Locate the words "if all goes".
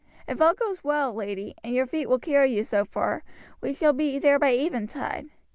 0.27-0.83